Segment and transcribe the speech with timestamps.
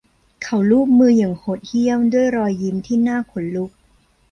[0.43, 3.71] เขาลูบมืออย่างโหดเหี้ยมด้วยรอยยิ้มที่น่าขนลุก